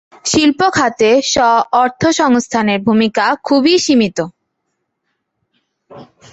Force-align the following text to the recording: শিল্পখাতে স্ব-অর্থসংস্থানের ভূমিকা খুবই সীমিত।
শিল্পখাতে 0.25 1.09
স্ব-অর্থসংস্থানের 1.31 2.79
ভূমিকা 2.87 3.25
খুবই 3.43 3.75
সীমিত। 3.77 4.17